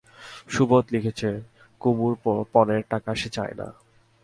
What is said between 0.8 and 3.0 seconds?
লিখেছে কুমুর পণের